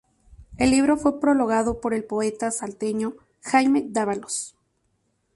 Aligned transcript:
El 0.57 0.71
libro 0.71 0.97
fue 0.97 1.19
prologado 1.19 1.79
por 1.79 1.93
el 1.93 2.03
poeta 2.03 2.49
salteño, 2.49 3.13
Jaime 3.43 3.83
Dávalos. 3.87 4.57